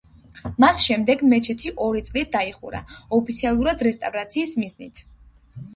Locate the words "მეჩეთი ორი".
1.33-2.01